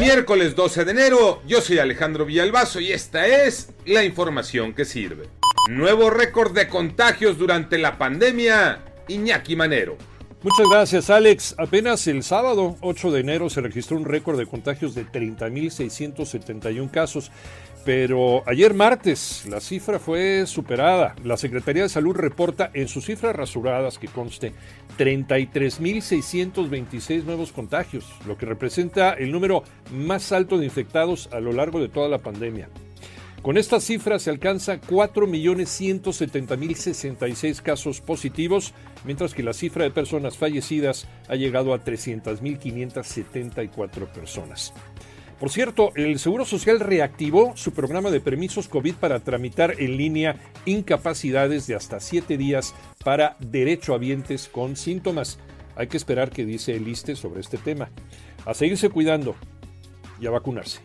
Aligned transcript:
Miércoles 0.00 0.56
12 0.56 0.84
de 0.84 0.90
enero, 0.90 1.40
yo 1.46 1.60
soy 1.60 1.78
Alejandro 1.78 2.26
Villalbazo 2.26 2.80
y 2.80 2.90
esta 2.90 3.28
es 3.28 3.70
la 3.86 4.02
información 4.02 4.74
que 4.74 4.84
sirve. 4.84 5.28
Nuevo 5.70 6.10
récord 6.10 6.52
de 6.52 6.68
contagios 6.68 7.38
durante 7.38 7.78
la 7.78 7.96
pandemia, 7.96 8.80
Iñaki 9.06 9.54
Manero. 9.54 9.96
Muchas 10.44 10.68
gracias, 10.68 11.08
Alex. 11.08 11.54
Apenas 11.56 12.06
el 12.06 12.22
sábado 12.22 12.76
8 12.82 13.10
de 13.12 13.20
enero 13.20 13.48
se 13.48 13.62
registró 13.62 13.96
un 13.96 14.04
récord 14.04 14.36
de 14.36 14.44
contagios 14.44 14.94
de 14.94 15.06
30.671 15.06 16.90
casos, 16.90 17.32
pero 17.86 18.46
ayer 18.46 18.74
martes 18.74 19.46
la 19.48 19.60
cifra 19.60 19.98
fue 19.98 20.44
superada. 20.46 21.16
La 21.24 21.38
Secretaría 21.38 21.84
de 21.84 21.88
Salud 21.88 22.14
reporta 22.14 22.70
en 22.74 22.88
sus 22.88 23.06
cifras 23.06 23.34
rasuradas 23.34 23.98
que 23.98 24.08
conste 24.08 24.52
33.626 24.98 27.24
nuevos 27.24 27.50
contagios, 27.50 28.04
lo 28.26 28.36
que 28.36 28.44
representa 28.44 29.14
el 29.14 29.32
número 29.32 29.64
más 29.92 30.30
alto 30.30 30.58
de 30.58 30.66
infectados 30.66 31.30
a 31.32 31.40
lo 31.40 31.52
largo 31.52 31.80
de 31.80 31.88
toda 31.88 32.10
la 32.10 32.18
pandemia. 32.18 32.68
Con 33.44 33.56
esta 33.58 33.78
cifra 33.78 34.18
se 34.18 34.30
alcanza 34.30 34.80
4.170.066 34.80 37.60
casos 37.60 38.00
positivos, 38.00 38.72
mientras 39.04 39.34
que 39.34 39.42
la 39.42 39.52
cifra 39.52 39.84
de 39.84 39.90
personas 39.90 40.38
fallecidas 40.38 41.06
ha 41.28 41.34
llegado 41.34 41.74
a 41.74 41.84
300.574 41.84 44.10
personas. 44.10 44.72
Por 45.38 45.50
cierto, 45.50 45.92
el 45.94 46.18
Seguro 46.18 46.46
Social 46.46 46.80
reactivó 46.80 47.54
su 47.54 47.74
programa 47.74 48.10
de 48.10 48.20
permisos 48.20 48.66
COVID 48.66 48.94
para 48.94 49.20
tramitar 49.20 49.74
en 49.78 49.98
línea 49.98 50.40
incapacidades 50.64 51.66
de 51.66 51.74
hasta 51.74 52.00
7 52.00 52.38
días 52.38 52.74
para 53.04 53.36
derechohabientes 53.40 54.48
con 54.48 54.74
síntomas. 54.74 55.38
Hay 55.76 55.88
que 55.88 55.98
esperar 55.98 56.30
qué 56.30 56.46
dice 56.46 56.74
el 56.74 56.88
ISTE 56.88 57.14
sobre 57.14 57.42
este 57.42 57.58
tema. 57.58 57.90
A 58.46 58.54
seguirse 58.54 58.88
cuidando 58.88 59.36
y 60.18 60.28
a 60.28 60.30
vacunarse. 60.30 60.80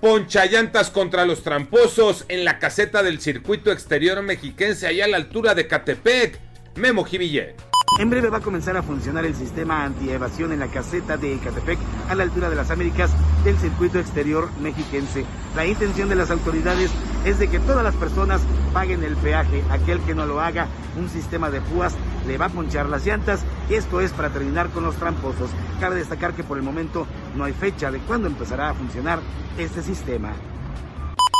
Ponchallantas 0.00 0.90
contra 0.90 1.26
los 1.26 1.42
tramposos 1.42 2.24
en 2.28 2.44
la 2.44 2.60
caseta 2.60 3.02
del 3.02 3.20
circuito 3.20 3.72
exterior 3.72 4.22
mexiquense 4.22 4.86
allá 4.86 5.06
a 5.06 5.08
la 5.08 5.16
altura 5.16 5.56
de 5.56 5.66
Catepec. 5.66 6.38
Memo 6.76 7.02
Jiville. 7.02 7.56
En 7.98 8.08
breve 8.08 8.28
va 8.28 8.38
a 8.38 8.42
comenzar 8.42 8.76
a 8.76 8.84
funcionar 8.84 9.26
el 9.26 9.34
sistema 9.34 9.82
antievasión 9.82 10.52
en 10.52 10.60
la 10.60 10.68
caseta 10.68 11.16
de 11.16 11.34
Ecatepec 11.34 11.80
a 12.08 12.14
la 12.14 12.22
altura 12.22 12.48
de 12.48 12.54
las 12.54 12.70
Américas 12.70 13.10
del 13.42 13.58
circuito 13.58 13.98
exterior 13.98 14.48
mexiquense. 14.60 15.24
La 15.56 15.66
intención 15.66 16.08
de 16.08 16.14
las 16.14 16.30
autoridades 16.30 16.92
es 17.24 17.40
de 17.40 17.48
que 17.48 17.58
todas 17.58 17.82
las 17.82 17.96
personas 17.96 18.40
paguen 18.72 19.02
el 19.02 19.16
peaje. 19.16 19.64
Aquel 19.68 19.98
que 20.02 20.14
no 20.14 20.26
lo 20.26 20.40
haga, 20.40 20.68
un 20.96 21.08
sistema 21.08 21.50
de 21.50 21.60
púas 21.60 21.94
le 22.28 22.38
va 22.38 22.46
a 22.46 22.50
ponchar 22.50 22.88
las 22.88 23.04
llantas. 23.04 23.40
Esto 23.68 24.00
es 24.00 24.12
para 24.12 24.30
terminar 24.30 24.68
con 24.68 24.84
los 24.84 24.94
tramposos. 24.94 25.50
Cabe 25.80 25.96
destacar 25.96 26.34
que 26.34 26.44
por 26.44 26.56
el 26.56 26.62
momento 26.62 27.04
no 27.34 27.44
hay 27.44 27.52
fecha 27.52 27.90
de 27.90 27.98
cuándo 28.00 28.28
empezará 28.28 28.70
a 28.70 28.74
funcionar 28.74 29.20
este 29.56 29.82
sistema. 29.82 30.34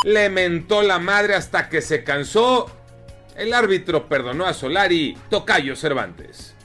Le 0.05 0.31
mentó 0.31 0.83
la 0.83 0.99
madre 0.99 1.35
hasta 1.35 1.69
que 1.69 1.83
se 1.83 2.05
cansó 2.05 2.71
el 3.39 3.55
árbitro 3.55 4.09
perdonó 4.09 4.47
a 4.47 4.53
Solari, 4.53 5.17
Tocayo 5.31 5.77
Cervantes. 5.77 6.57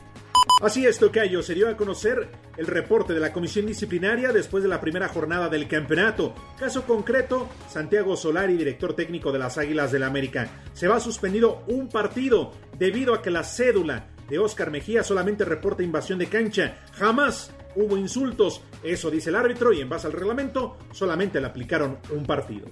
Así 0.59 0.86
es, 0.88 0.97
Tocayo. 0.97 1.44
Se 1.44 1.53
dio 1.53 1.70
a 1.70 1.78
conocer 1.78 2.30
el 2.58 2.66
reporte 2.66 3.14
de 3.14 3.20
la 3.20 3.31
comisión 3.31 3.68
disciplinaria 3.68 4.31
después 4.31 4.64
de 4.64 4.70
la 4.70 4.81
primera 4.81 5.08
jornada 5.08 5.50
del 5.50 5.68
campeonato. 5.68 6.34
Caso 6.58 6.88
concreto, 6.88 7.47
Santiago 7.70 8.18
Solari, 8.18 8.58
director 8.58 8.96
técnico 8.96 9.31
de 9.31 9.38
las 9.38 9.59
Águilas 9.59 9.92
del 9.92 10.02
la 10.02 10.08
América. 10.08 10.50
Se 10.74 10.88
va 10.88 11.00
suspendido 11.00 11.64
un 11.68 11.90
partido 11.90 12.53
debido 12.80 13.14
a 13.14 13.22
que 13.22 13.30
la 13.30 13.44
cédula 13.44 14.08
de 14.29 14.39
Oscar 14.39 14.72
Mejía 14.72 15.03
solamente 15.03 15.45
reporta 15.45 15.84
invasión 15.84 16.19
de 16.19 16.28
cancha. 16.28 16.78
Jamás 16.94 17.51
hubo 17.75 17.97
insultos. 17.97 18.61
Eso 18.84 19.09
dice 19.11 19.29
el 19.29 19.35
árbitro 19.35 19.73
y 19.73 19.81
en 19.81 19.89
base 19.89 20.07
al 20.07 20.13
reglamento 20.13 20.78
solamente 20.91 21.39
le 21.39 21.47
aplicaron 21.47 21.97
un 22.11 22.25
partido. 22.25 22.67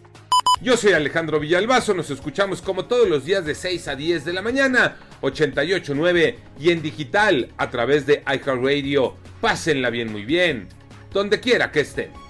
Yo 0.61 0.77
soy 0.77 0.93
Alejandro 0.93 1.39
Villalbazo, 1.39 1.95
nos 1.95 2.11
escuchamos 2.11 2.61
como 2.61 2.85
todos 2.85 3.09
los 3.09 3.25
días 3.25 3.43
de 3.45 3.55
6 3.55 3.87
a 3.87 3.95
10 3.95 4.25
de 4.25 4.33
la 4.33 4.43
mañana, 4.43 4.97
88.9 5.21 6.35
y 6.59 6.69
en 6.69 6.83
digital 6.83 7.49
a 7.57 7.71
través 7.71 8.05
de 8.05 8.21
iHeartRadio. 8.27 9.15
Pásenla 9.41 9.89
bien, 9.89 10.11
muy 10.11 10.23
bien, 10.23 10.67
donde 11.11 11.39
quiera 11.39 11.71
que 11.71 11.79
estén. 11.79 12.20